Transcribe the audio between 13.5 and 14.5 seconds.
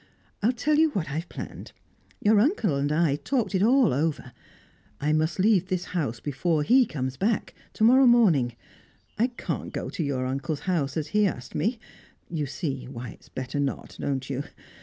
not, don't you?